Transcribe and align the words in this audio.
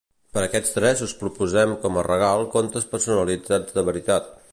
Per 0.35 0.39
aquests 0.43 0.71
tres 0.77 1.03
us 1.07 1.13
proposem 1.19 1.75
com 1.83 1.99
a 1.99 2.05
regal 2.07 2.47
contes 2.57 2.87
personalitzats 2.95 3.77
de 3.77 3.85
veritat. 3.91 4.33